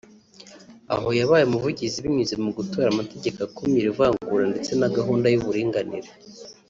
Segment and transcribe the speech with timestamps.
[0.93, 6.09] aho yabaye umuvugizi binyuze mu gutora amategeko akumira ivangura ndetse na gahunda y’uburinganire